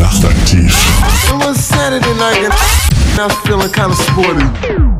Nachtaktiv. 0.00 0.72
It 1.28 1.46
was 1.46 1.58
Saturday 1.58 2.14
night 2.18 2.44
and 2.44 3.20
I 3.20 3.26
was 3.26 3.36
feeling 3.44 3.70
kind 3.72 3.92
of 3.92 3.98
sporty. 3.98 4.44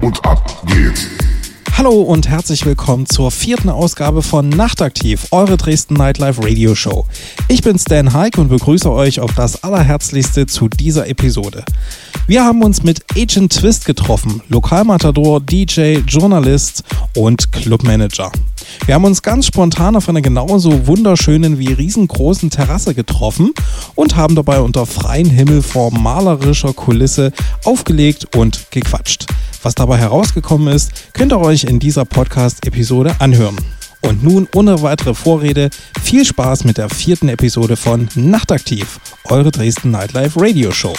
Und 0.02 0.24
ab 0.26 0.40
geht's. 0.66 1.21
Hallo 1.78 2.02
und 2.02 2.28
herzlich 2.28 2.66
willkommen 2.66 3.06
zur 3.06 3.30
vierten 3.30 3.70
Ausgabe 3.70 4.22
von 4.22 4.50
Nachtaktiv, 4.50 5.28
eure 5.30 5.56
Dresden 5.56 5.94
Nightlife 5.94 6.42
Radio 6.44 6.74
Show. 6.74 7.06
Ich 7.48 7.62
bin 7.62 7.78
Stan 7.78 8.12
Heik 8.12 8.36
und 8.36 8.48
begrüße 8.48 8.92
euch 8.92 9.20
auf 9.20 9.34
das 9.34 9.64
Allerherzlichste 9.64 10.46
zu 10.46 10.68
dieser 10.68 11.08
Episode. 11.08 11.64
Wir 12.26 12.44
haben 12.44 12.62
uns 12.62 12.82
mit 12.82 13.04
Agent 13.16 13.52
Twist 13.58 13.86
getroffen, 13.86 14.42
Lokalmatador, 14.48 15.40
DJ, 15.40 15.98
Journalist 16.06 16.84
und 17.16 17.50
Clubmanager. 17.52 18.30
Wir 18.86 18.94
haben 18.94 19.04
uns 19.04 19.22
ganz 19.22 19.46
spontan 19.46 19.96
auf 19.96 20.08
einer 20.08 20.22
genauso 20.22 20.86
wunderschönen 20.86 21.58
wie 21.58 21.72
riesengroßen 21.72 22.50
Terrasse 22.50 22.94
getroffen 22.94 23.52
und 23.94 24.14
haben 24.14 24.36
dabei 24.36 24.60
unter 24.60 24.86
freiem 24.86 25.30
Himmel 25.30 25.62
vor 25.62 25.90
malerischer 25.90 26.74
Kulisse 26.74 27.32
aufgelegt 27.64 28.36
und 28.36 28.70
gequatscht. 28.70 29.26
Was 29.62 29.74
dabei 29.74 29.96
herausgekommen 29.98 30.74
ist, 30.74 31.12
könnt 31.12 31.32
ihr 31.32 31.40
euch 31.40 31.64
in 31.64 31.78
dieser 31.78 32.04
Podcast-Episode 32.04 33.16
anhören. 33.20 33.56
Und 34.00 34.24
nun 34.24 34.48
ohne 34.54 34.82
weitere 34.82 35.14
Vorrede, 35.14 35.70
viel 36.02 36.24
Spaß 36.24 36.64
mit 36.64 36.78
der 36.78 36.88
vierten 36.90 37.28
Episode 37.28 37.76
von 37.76 38.08
Nachtaktiv, 38.16 38.98
eure 39.24 39.52
Dresden 39.52 39.92
Nightlife 39.92 40.40
Radio 40.40 40.72
Show. 40.72 40.94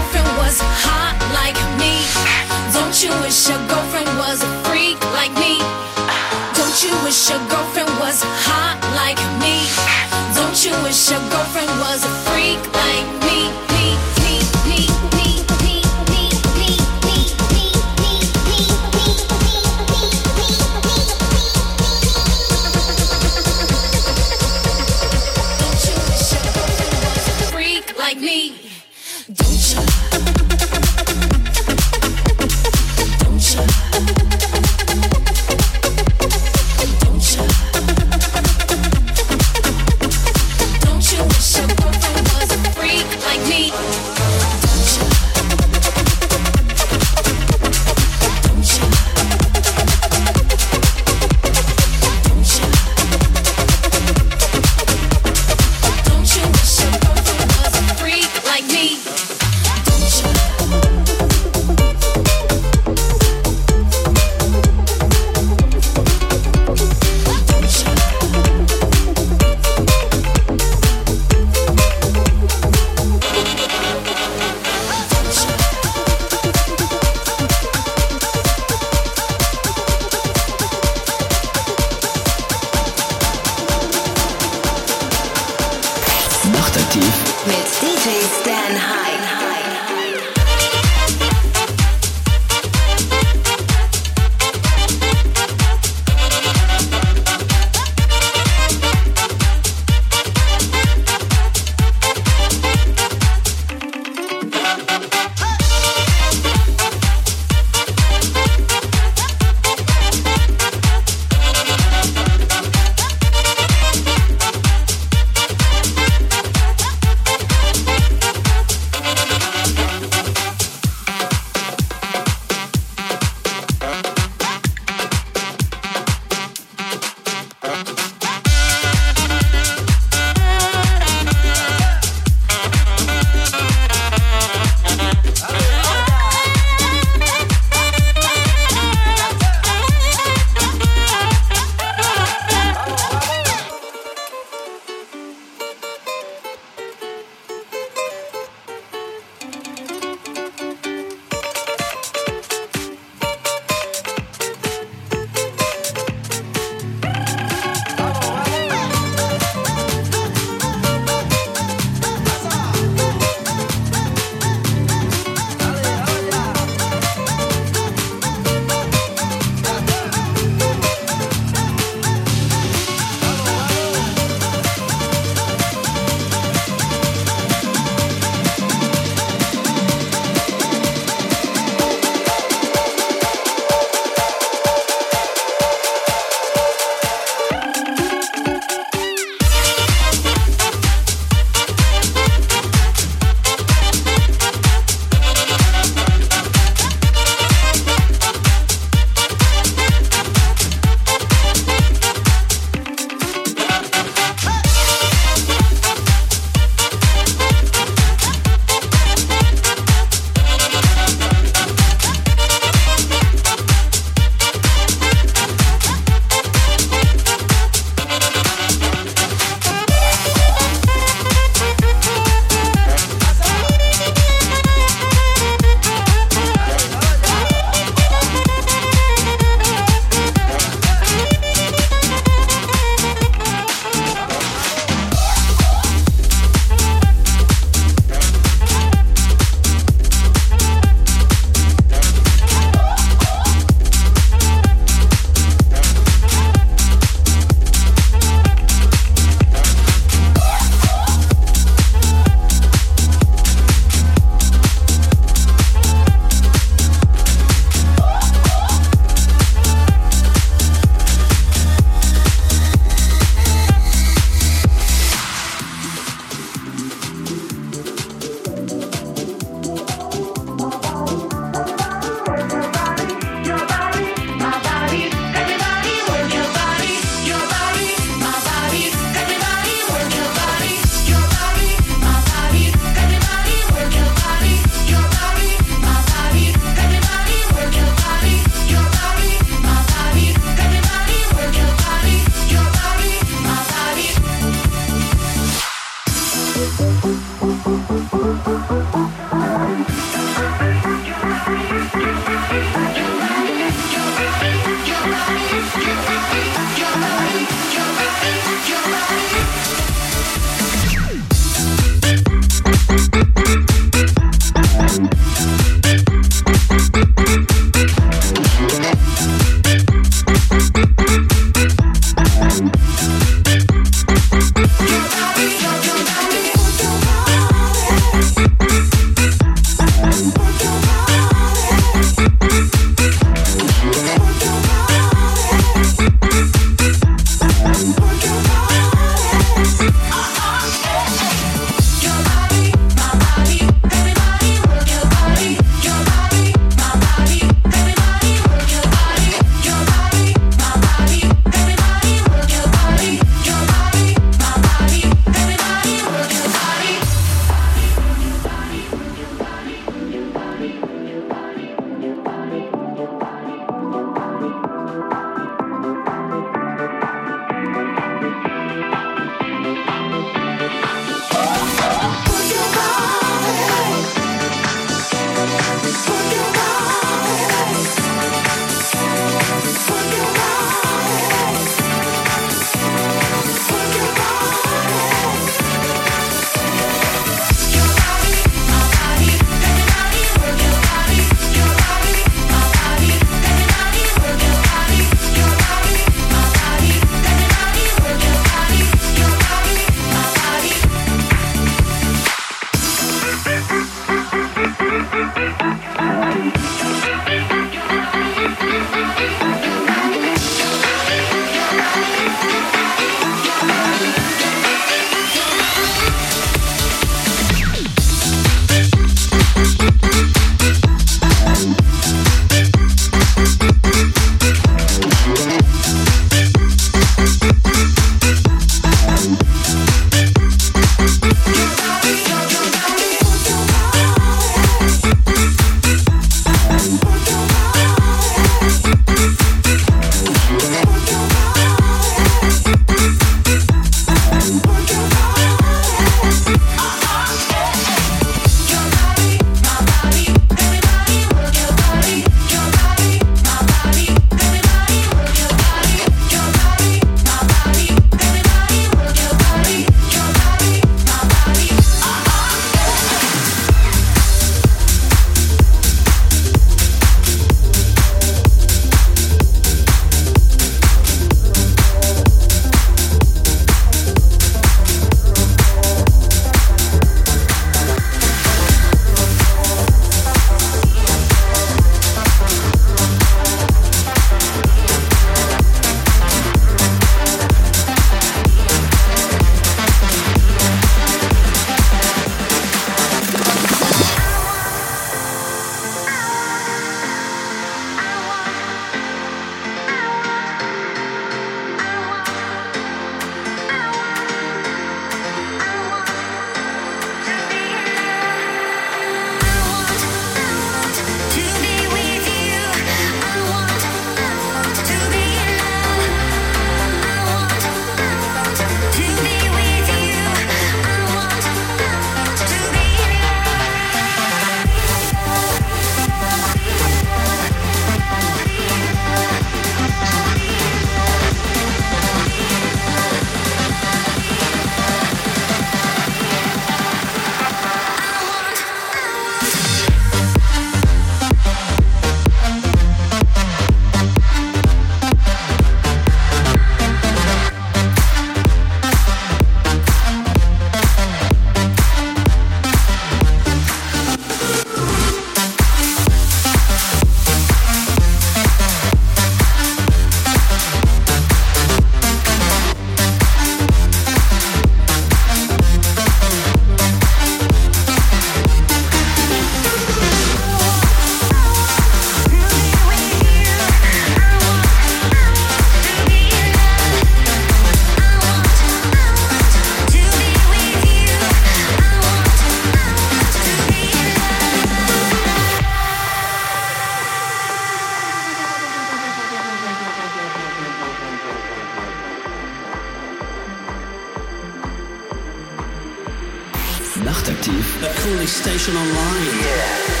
Nachtactief. 597.03 597.81
a 597.81 597.93
cooling 598.01 598.27
Station 598.27 598.75
Online. 598.77 600.00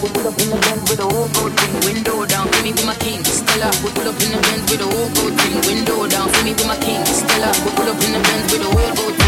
Pull 0.00 0.26
up 0.28 0.38
in 0.40 0.50
the 0.50 0.56
Benz 0.56 0.90
with 0.90 1.00
a 1.00 1.06
whole 1.06 1.28
gold 1.34 1.54
ring, 1.60 1.94
window 1.94 2.26
down. 2.26 2.52
see 2.52 2.62
me 2.62 2.72
with 2.72 2.86
my 2.86 2.94
king, 2.96 3.22
Stella. 3.24 3.70
We 3.82 3.90
Pull 3.90 4.08
up 4.08 4.20
in 4.22 4.30
the 4.32 4.40
Benz 4.42 4.70
with 4.70 4.80
a 4.80 4.88
whole 4.90 5.10
gold 5.14 5.34
ring, 5.38 5.60
window 5.66 6.06
down. 6.08 6.28
see 6.34 6.44
me 6.44 6.52
with 6.52 6.66
my 6.66 6.76
king, 6.78 7.04
Stella. 7.04 7.50
We 7.64 7.70
Pull 7.76 7.88
up 7.88 8.02
in 8.02 8.12
the 8.12 8.20
Benz 8.20 8.52
with 8.52 8.62
a 8.62 8.70
whole 8.70 8.94
gold 8.96 9.18
ring. 9.18 9.23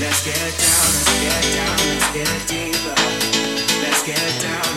Let's 0.00 0.24
get 0.24 0.36
down, 0.36 0.52
let's 0.94 1.20
get 1.20 1.42
down, 1.54 1.76
let's 1.88 2.12
get 2.12 2.46
deeper. 2.46 2.94
Let's 3.82 4.02
get 4.04 4.42
down. 4.42 4.67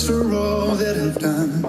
For 0.00 0.24
all 0.34 0.74
that 0.74 0.96
I've 0.96 1.18
done. 1.18 1.66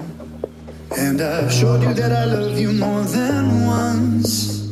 And 0.96 1.20
I've 1.20 1.52
showed 1.52 1.82
you 1.82 1.92
that 1.92 2.10
I 2.10 2.24
love 2.24 2.58
you 2.58 2.72
more 2.72 3.02
than 3.02 3.66
once. 3.66 4.70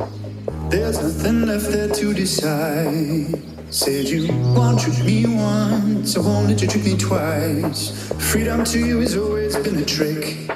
There's 0.71 0.99
nothing 1.03 1.45
left 1.45 1.71
there 1.71 1.89
to 1.89 2.15
decide. 2.15 3.43
Said 3.69 4.09
you 4.09 4.33
won't 4.57 4.81
trick 4.81 5.05
me 5.05 5.27
once, 5.27 6.17
I 6.17 6.21
won't 6.21 6.49
let 6.49 6.63
you 6.63 6.69
trick 6.69 6.85
me 6.85 6.97
twice. 6.97 8.11
Freedom 8.31 8.65
to 8.65 8.79
you 8.79 9.01
has 9.01 9.19
always 9.19 9.55
been 9.57 9.77
a 9.77 9.85
trick. 9.85 10.51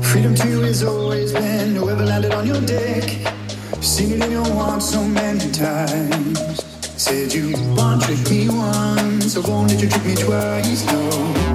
Freedom 0.00 0.34
to 0.34 0.48
you 0.48 0.60
has 0.62 0.82
always 0.82 1.32
been 1.34 1.76
whoever 1.76 2.06
landed 2.06 2.32
on 2.32 2.46
your 2.46 2.62
deck. 2.62 3.04
Seen 3.82 4.12
it 4.12 4.24
in 4.24 4.32
your 4.32 4.46
arms 4.56 4.88
so 4.88 5.04
many 5.04 5.50
times. 5.52 6.21
Said 7.02 7.34
you 7.34 7.50
trick 7.74 8.30
me 8.30 8.48
once, 8.48 9.36
I 9.36 9.40
won't 9.40 9.72
you 9.72 9.88
trick 9.88 10.04
me 10.04 10.14
twice. 10.14 10.86
No. 10.86 11.51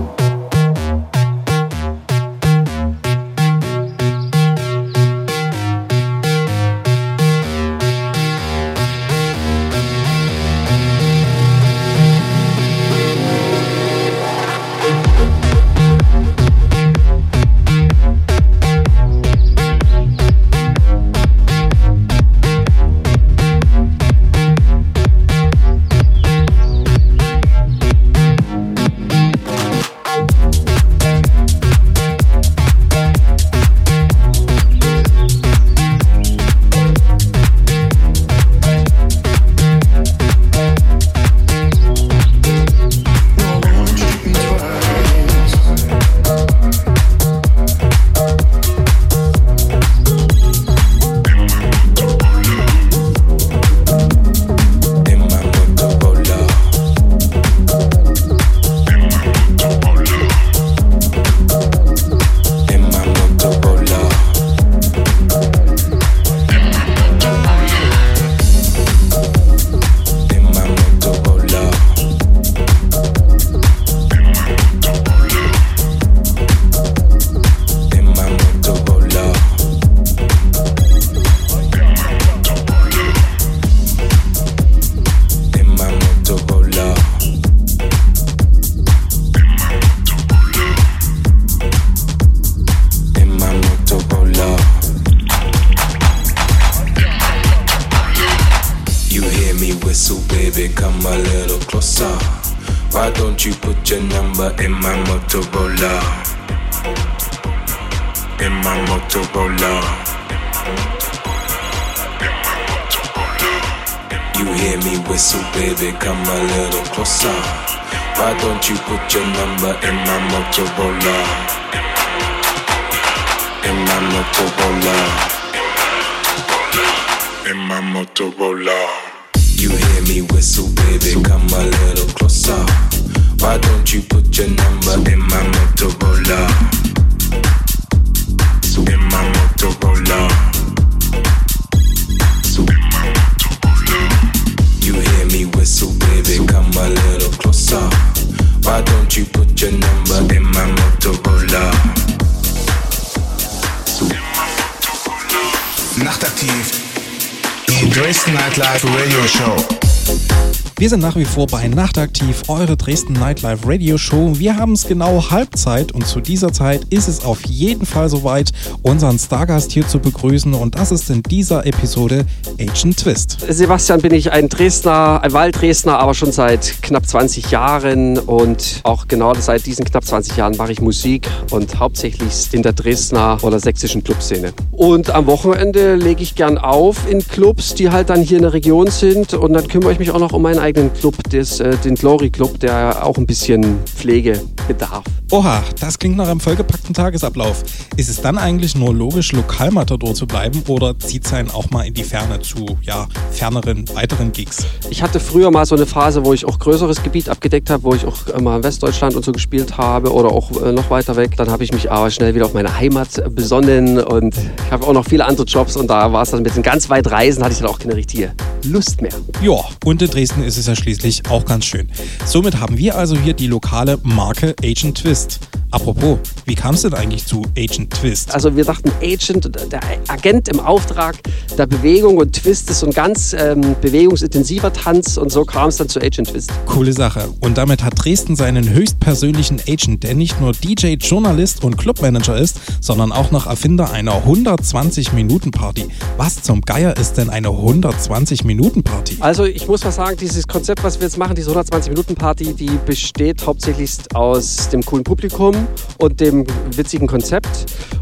Wie 161.18 161.26
vor 161.26 161.48
bei 161.48 161.68
Nachtaktiv, 161.68 162.44
eure 162.48 162.78
Dresden 162.78 163.14
Nightlife 163.14 163.68
Radio 163.68 163.98
Show. 163.98 164.34
Wir 164.38 164.58
haben 164.58 164.74
es 164.74 164.88
genau 164.88 165.32
Halbzeit 165.32 165.92
und 165.92 166.06
zu 166.06 166.22
dieser 166.22 166.54
Zeit 166.54 166.86
ist 166.92 167.08
es 167.08 167.26
auf 167.26 167.46
jeden 167.46 167.86
Fall 167.86 168.10
soweit, 168.10 168.52
unseren 168.84 169.18
Stargast 169.18 169.72
hier 169.72 169.88
zu 169.88 170.00
begrüßen 170.00 170.54
und 170.54 170.76
das 170.76 170.92
ist 170.92 171.10
in 171.10 171.24
dieser 171.24 171.66
Episode 171.66 172.26
Agent 172.60 172.98
Twist. 172.98 173.38
Sebastian 173.50 174.02
bin 174.02 174.14
ich 174.14 174.32
ein 174.32 174.48
Dresdner, 174.50 175.22
ein 175.24 175.34
Walddresdner, 175.34 175.98
aber 175.98 176.14
schon 176.14 176.32
seit 176.32 176.82
knapp 176.84 177.08
20 177.08 177.50
Jahren 177.50 178.20
und 178.20 178.82
auch 178.84 179.08
genau 179.08 179.34
seit 179.34 179.66
diesen 179.66 179.86
knapp 179.86 180.06
20 180.06 180.38
Jahren 180.38 180.56
mache 180.58 180.72
ich 180.72 180.82
Musik 180.82 181.28
und 181.52 181.80
hauptsächlich 181.80 182.54
in 182.54 182.62
der 182.62 182.74
Dresdner 182.74 183.40
oder 183.42 183.60
sächsischen 183.60 184.04
Clubszene. 184.04 184.54
Und 184.78 185.10
am 185.10 185.26
Wochenende 185.26 185.96
lege 185.96 186.22
ich 186.22 186.36
gern 186.36 186.60
auf 186.60 187.10
in 187.10 187.28
Clubs, 187.28 187.74
die 187.74 187.90
halt 187.90 188.12
dann 188.12 188.22
hier 188.22 188.38
in 188.38 188.44
der 188.44 188.54
Region 188.54 188.92
sind 188.92 189.34
und 189.34 189.54
dann 189.54 189.68
kümmere 189.68 189.92
ich 189.92 189.98
mich 189.98 190.12
auch 190.12 190.20
noch 190.20 190.34
um 190.34 190.44
meinen 190.44 190.60
eigenen 190.60 190.94
Club, 190.94 191.16
des, 191.32 191.60
äh, 191.60 191.76
den 191.78 191.96
Glory 191.96 192.30
Club, 192.30 192.60
der 192.60 193.04
auch 193.04 193.18
ein 193.18 193.26
bisschen 193.26 193.80
Pflege 193.86 194.40
bedarf. 194.68 195.04
Oha, 195.32 195.64
das 195.80 195.98
klingt 195.98 196.16
nach 196.16 196.30
einem 196.30 196.40
vollgepackten 196.40 196.94
Tagesablauf. 196.94 197.64
Ist 197.98 198.08
es 198.08 198.22
dann 198.22 198.38
eigentlich 198.38 198.78
nur 198.78 198.94
logisch, 198.94 199.32
Lokalmatador 199.32 200.14
zu 200.14 200.28
bleiben 200.28 200.62
oder 200.68 200.98
zieht 201.00 201.26
es 201.26 201.34
einen 201.34 201.50
auch 201.50 201.70
mal 201.72 201.88
in 201.88 201.96
die 201.96 202.04
Ferne 202.04 202.40
zu, 202.40 202.78
ja, 202.84 203.08
ferneren, 203.32 203.84
weiteren 203.96 204.32
Gigs? 204.32 204.66
Ich 204.92 205.02
hatte 205.02 205.20
früher 205.20 205.50
mal 205.50 205.66
so 205.66 205.76
eine 205.76 205.88
Phase, 205.88 206.24
wo 206.24 206.34
ich 206.34 206.46
auch 206.46 206.60
größeres 206.60 207.02
Gebiet 207.02 207.30
abgedeckt 207.30 207.72
habe, 207.72 207.84
wo 207.84 207.96
ich 207.96 208.06
auch 208.06 208.40
mal 208.40 208.58
in 208.58 208.64
Westdeutschland 208.64 209.16
und 209.16 209.26
so 209.26 209.32
gespielt 209.32 209.78
habe 209.78 210.14
oder 210.14 210.30
auch 210.32 210.52
äh, 210.62 210.72
noch 210.72 210.92
weiter 210.92 211.16
weg. 211.16 211.36
Dann 211.36 211.50
habe 211.50 211.64
ich 211.64 211.74
mich 211.74 211.92
aber 211.92 212.12
schnell 212.12 212.36
wieder 212.36 212.46
auf 212.46 212.54
meine 212.54 212.78
Heimat 212.78 213.36
besonnen 213.36 214.00
und 214.00 214.36
ich 214.68 214.74
habe 214.74 214.86
auch 214.86 214.92
noch 214.92 215.06
viele 215.06 215.24
andere 215.24 215.48
Jobs 215.48 215.78
und 215.78 215.88
da 215.88 216.12
war 216.12 216.24
es 216.24 216.32
dann 216.32 216.44
mit 216.44 216.54
den 216.54 216.62
ganz 216.62 216.90
weit 216.90 217.10
Reisen, 217.10 217.42
hatte 217.42 217.54
ich 217.54 217.60
dann 217.60 217.70
auch 217.70 217.80
keine 217.80 217.96
richtige 217.96 218.34
Lust 218.66 219.02
mehr. 219.02 219.14
Ja, 219.42 219.64
und 219.86 220.02
in 220.02 220.10
Dresden 220.10 220.44
ist 220.44 220.58
es 220.58 220.68
ja 220.68 220.76
schließlich 220.76 221.24
auch 221.30 221.46
ganz 221.46 221.64
schön. 221.64 221.90
Somit 222.26 222.60
haben 222.60 222.78
wir 222.78 222.98
also 222.98 223.16
hier 223.16 223.34
die 223.34 223.48
lokale 223.48 223.98
Marke 224.04 224.56
Agent 224.62 224.98
Twist. 224.98 225.40
Apropos, 225.72 226.18
wie 226.46 226.56
kam 226.56 226.76
es 226.76 226.84
denn 226.84 226.94
eigentlich 226.94 227.26
zu 227.26 227.44
Agent 227.58 227.94
Twist? 227.94 228.34
Also 228.34 228.56
wir 228.56 228.64
dachten, 228.64 228.90
Agent, 229.02 229.50
der 229.72 229.82
Agent 230.08 230.48
im 230.48 230.62
Auftrag 230.62 231.18
der 231.58 231.66
Bewegung 231.66 232.18
und 232.18 232.34
Twist 232.34 232.70
ist 232.70 232.80
so 232.80 232.86
ein 232.86 232.94
ganz 232.94 233.36
ähm, 233.38 233.76
bewegungsintensiver 233.82 234.72
Tanz 234.72 235.18
und 235.18 235.30
so 235.30 235.44
kam 235.44 235.68
es 235.68 235.78
dann 235.78 235.90
zu 235.90 236.00
Agent 236.00 236.30
Twist. 236.30 236.52
Coole 236.66 236.94
Sache. 236.94 237.30
Und 237.42 237.58
damit 237.58 237.84
hat 237.84 237.94
Dresden 238.02 238.38
seinen 238.38 238.70
höchstpersönlichen 238.70 239.60
Agent, 239.68 240.04
der 240.04 240.16
nicht 240.16 240.40
nur 240.40 240.54
DJ, 240.54 240.94
Journalist 240.94 241.64
und 241.64 241.78
Clubmanager 241.78 242.38
ist, 242.38 242.60
sondern 242.80 243.12
auch 243.12 243.32
noch 243.32 243.46
Erfinder 243.46 243.92
einer 243.92 244.24
120-Minuten-Party. 244.58 245.88
Was 246.18 246.42
zum 246.42 246.62
Geier 246.62 246.96
ist 246.98 247.18
denn 247.18 247.30
eine 247.30 247.50
120-Minuten-Party? 247.50 249.18
Also 249.20 249.46
ich 249.46 249.68
muss 249.68 249.86
was 249.86 249.96
sagen, 249.96 250.18
dieses 250.18 250.48
Konzept, 250.48 250.84
was 250.84 251.00
wir 251.00 251.08
jetzt 251.08 251.18
machen, 251.18 251.36
diese 251.36 251.52
120-Minuten-Party, 251.52 252.54
die 252.54 252.72
besteht 252.86 253.46
hauptsächlich 253.46 253.98
aus 254.14 254.70
dem 254.70 254.84
coolen 254.84 255.04
Publikum 255.04 255.56
und 255.98 256.20
dem 256.20 256.46
witzigen 256.76 257.08
Konzept 257.08 257.48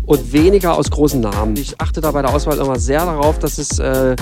und 0.05 0.33
weniger 0.33 0.77
aus 0.77 0.89
großen 0.89 1.19
Namen. 1.19 1.55
Ich 1.57 1.79
achte 1.79 2.01
da 2.01 2.11
bei 2.11 2.21
der 2.21 2.33
Auswahl 2.33 2.57
immer 2.57 2.79
sehr 2.79 3.05
darauf, 3.05 3.39
dass 3.39 3.57
es 3.57 3.79
äh, 3.79 4.15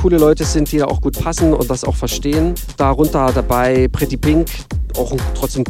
coole 0.00 0.18
Leute 0.18 0.44
sind, 0.44 0.70
die 0.72 0.78
da 0.78 0.86
auch 0.86 1.00
gut 1.00 1.20
passen 1.20 1.52
und 1.52 1.68
das 1.70 1.84
auch 1.84 1.96
verstehen. 1.96 2.54
Darunter 2.76 3.30
dabei 3.34 3.88
Pretty 3.88 4.16
Pink, 4.16 4.48
auch 4.96 5.12
ein 5.12 5.20
trotzdem 5.34 5.64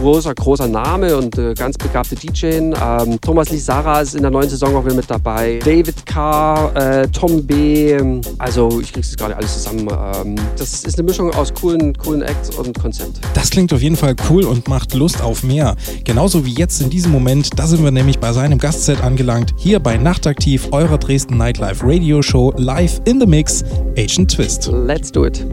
großer, 0.00 0.34
großer 0.34 0.68
Name 0.68 1.16
und 1.16 1.36
äh, 1.38 1.54
ganz 1.54 1.76
begabte 1.76 2.14
DJ. 2.14 2.46
Ähm, 2.46 3.20
Thomas 3.20 3.50
Lisara 3.50 4.00
ist 4.00 4.14
in 4.14 4.22
der 4.22 4.30
neuen 4.30 4.48
Saison 4.48 4.74
auch 4.76 4.84
wieder 4.84 4.94
mit 4.94 5.10
dabei. 5.10 5.49
David 5.58 6.06
K., 6.06 6.70
äh, 6.74 7.08
Tom 7.08 7.44
B., 7.44 8.00
also 8.38 8.80
ich 8.80 8.92
krieg's 8.92 9.08
jetzt 9.08 9.18
gerade 9.18 9.36
alles 9.36 9.54
zusammen. 9.54 9.88
Ähm, 9.90 10.36
das 10.56 10.84
ist 10.84 10.98
eine 10.98 11.06
Mischung 11.06 11.32
aus 11.34 11.52
coolen, 11.52 11.92
coolen 11.94 12.22
Acts 12.22 12.56
und 12.56 12.78
Konzept. 12.78 13.20
Das 13.34 13.50
klingt 13.50 13.72
auf 13.72 13.82
jeden 13.82 13.96
Fall 13.96 14.14
cool 14.30 14.44
und 14.44 14.68
macht 14.68 14.94
Lust 14.94 15.22
auf 15.22 15.42
mehr. 15.42 15.76
Genauso 16.04 16.46
wie 16.46 16.54
jetzt 16.54 16.80
in 16.80 16.90
diesem 16.90 17.12
Moment, 17.12 17.58
da 17.58 17.66
sind 17.66 17.82
wir 17.82 17.90
nämlich 17.90 18.18
bei 18.18 18.32
seinem 18.32 18.58
Gastset 18.58 19.02
angelangt, 19.02 19.54
hier 19.56 19.80
bei 19.80 19.96
Nachtaktiv, 19.96 20.68
eurer 20.72 20.98
Dresden 20.98 21.36
Nightlife 21.36 21.84
Radio 21.86 22.22
Show, 22.22 22.52
live 22.56 23.00
in 23.04 23.20
the 23.20 23.26
Mix, 23.26 23.64
Agent 23.96 24.30
Twist. 24.30 24.70
Let's 24.72 25.10
do 25.10 25.26
it. 25.26 25.44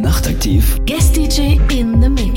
Nachtaktiv. 0.00 0.80
Guest 0.86 1.16
DJ 1.16 1.58
in 1.70 2.00
the 2.02 2.08
mix. 2.08 2.33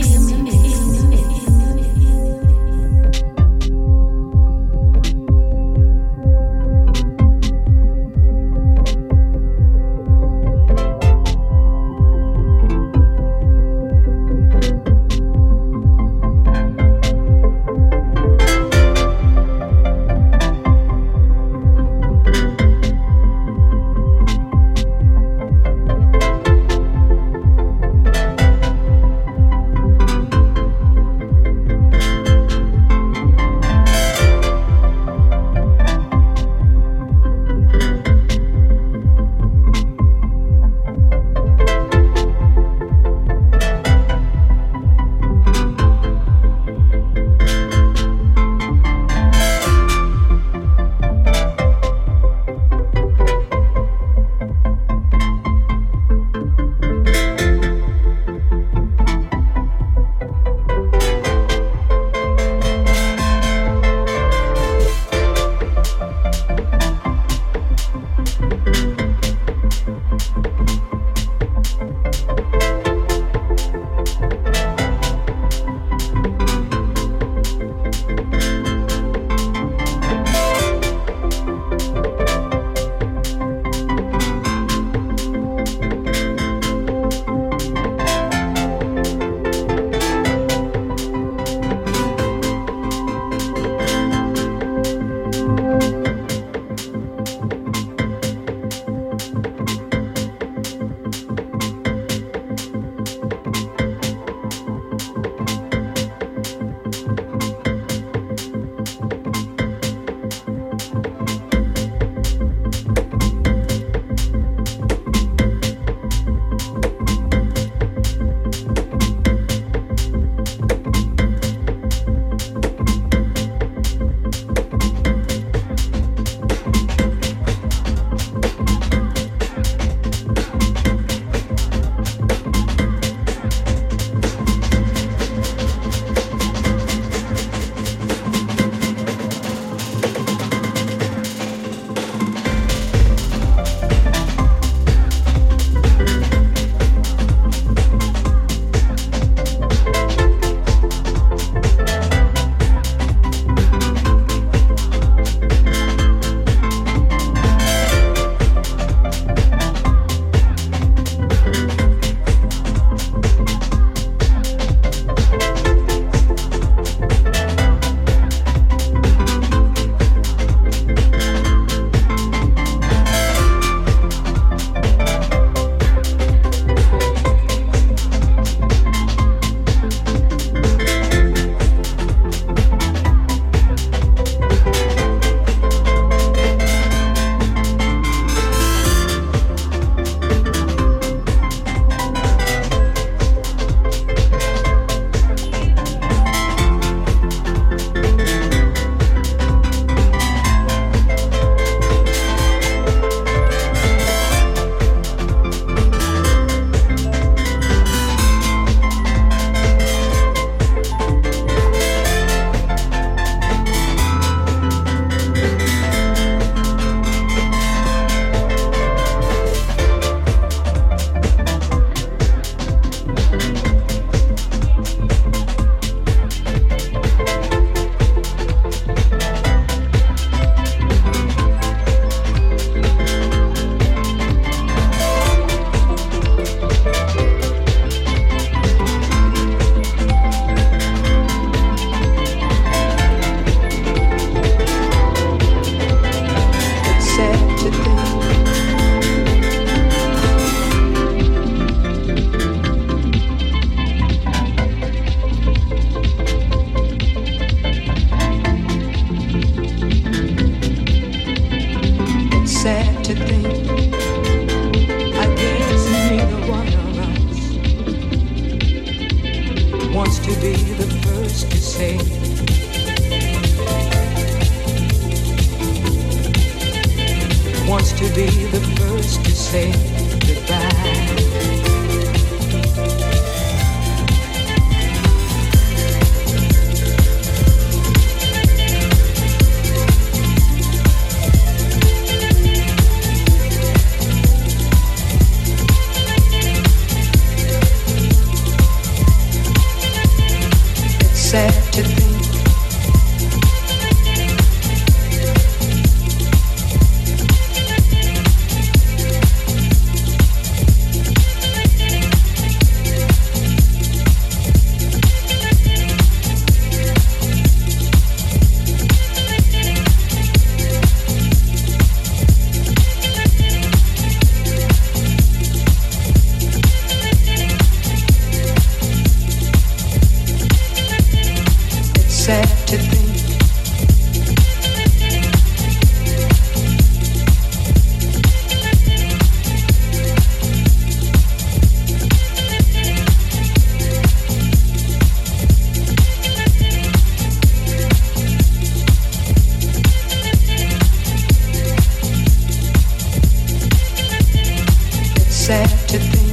Sad 355.48 355.70
to 355.88 355.98
think 355.98 356.27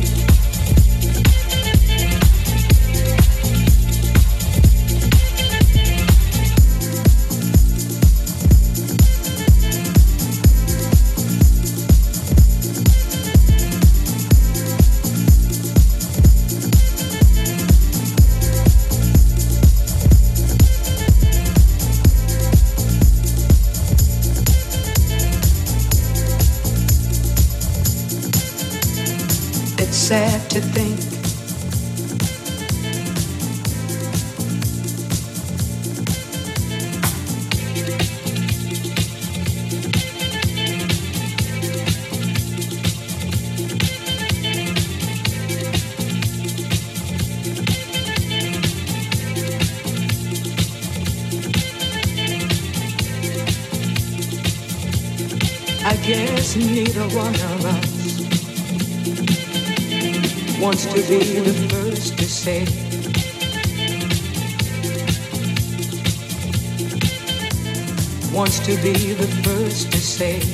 be 68.85 69.15
the 69.15 69.27
first 69.43 69.90
to 69.93 69.98
say 69.98 70.54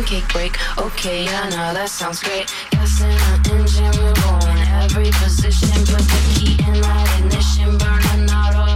pancake 0.00 0.32
break. 0.32 0.56
Okay, 0.78 1.28
I 1.28 1.50
know 1.50 1.74
that 1.74 1.90
sounds 1.90 2.22
great. 2.22 2.52
Gas 2.70 3.00
in 3.02 3.10
the 3.10 3.50
engine, 3.52 3.92
we're 4.02 4.14
going 4.14 4.58
every 4.80 5.10
position. 5.12 5.68
Put 5.84 6.04
the 6.08 6.20
key 6.34 6.52
in 6.66 6.80
that 6.80 7.20
ignition, 7.20 7.76
burning 7.76 8.30
out 8.30 8.54
all 8.56 8.69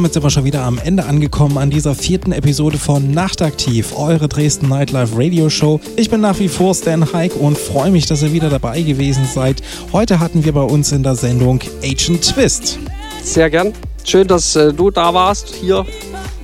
damit 0.00 0.14
sind 0.14 0.22
wir 0.22 0.30
schon 0.30 0.44
wieder 0.44 0.62
am 0.62 0.78
Ende 0.82 1.04
angekommen 1.04 1.58
an 1.58 1.68
dieser 1.68 1.94
vierten 1.94 2.32
Episode 2.32 2.78
von 2.78 3.10
Nachtaktiv, 3.10 3.94
eure 3.98 4.28
Dresden 4.28 4.66
Nightlife 4.70 5.14
Radio 5.14 5.50
Show. 5.50 5.78
Ich 5.96 6.08
bin 6.08 6.22
nach 6.22 6.38
wie 6.38 6.48
vor 6.48 6.74
Stan 6.74 7.12
Hike 7.12 7.34
und 7.34 7.58
freue 7.58 7.90
mich, 7.90 8.06
dass 8.06 8.22
ihr 8.22 8.32
wieder 8.32 8.48
dabei 8.48 8.80
gewesen 8.80 9.26
seid. 9.26 9.60
Heute 9.92 10.18
hatten 10.18 10.42
wir 10.42 10.52
bei 10.52 10.62
uns 10.62 10.90
in 10.92 11.02
der 11.02 11.16
Sendung 11.16 11.60
Agent 11.84 12.22
Twist. 12.22 12.78
Sehr 13.22 13.50
gern. 13.50 13.74
Schön, 14.02 14.26
dass 14.26 14.56
äh, 14.56 14.72
du 14.72 14.90
da 14.90 15.12
warst 15.12 15.54
hier 15.56 15.84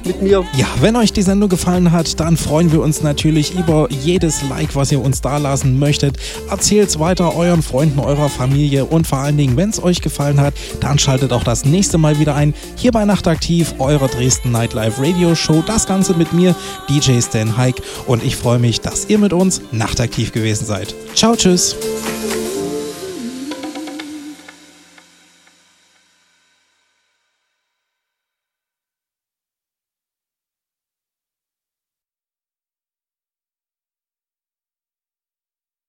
mit 0.07 0.23
mir. 0.23 0.45
Ja, 0.57 0.67
wenn 0.81 0.97
euch 0.97 1.13
die 1.13 1.23
Sendung 1.23 1.49
gefallen 1.49 1.93
hat, 1.93 2.19
dann 2.21 2.37
freuen 2.37 2.73
wir 2.73 2.81
uns 2.81 3.03
natürlich 3.03 3.55
über 3.55 3.89
jedes 3.91 4.43
Like, 4.49 4.75
was 4.75 4.93
ihr 4.93 5.01
uns 5.01 5.21
da 5.21 5.39
lassen 5.39 5.79
möchtet. 5.79 6.17
Erzählt's 6.49 6.99
weiter 6.99 7.37
euren 7.37 7.63
Freunden, 7.63 7.99
eurer 7.99 8.29
Familie 8.29 8.85
und 8.85 9.07
vor 9.07 9.19
allen 9.19 9.37
Dingen, 9.37 9.57
wenn 9.57 9.71
es 9.71 9.83
euch 9.83 10.01
gefallen 10.01 10.41
hat, 10.41 10.55
dann 10.81 10.99
schaltet 10.99 11.33
auch 11.33 11.45
das 11.45 11.65
nächste 11.65 11.99
Mal 11.99 12.19
wieder 12.19 12.35
ein. 12.35 12.55
Hier 12.77 12.93
bei 12.93 13.05
Nachtaktiv, 13.05 13.75
eure 13.79 14.09
Dresden 14.09 14.53
Nightlife 14.53 15.03
Radio 15.03 15.35
Show. 15.35 15.63
Das 15.67 15.87
Ganze 15.87 16.15
mit 16.15 16.33
mir, 16.33 16.55
DJ 16.89 17.21
Stan 17.21 17.57
Hike. 17.57 17.83
Und 18.07 18.25
ich 18.25 18.37
freue 18.37 18.59
mich, 18.59 18.81
dass 18.81 19.09
ihr 19.09 19.19
mit 19.19 19.33
uns 19.33 19.61
nachtaktiv 19.73 20.33
gewesen 20.33 20.67
seid. 20.67 20.95
Ciao, 21.15 21.35
tschüss. 21.37 21.77